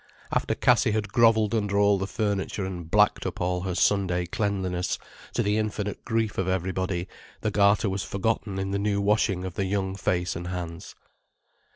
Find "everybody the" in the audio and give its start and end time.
6.47-7.51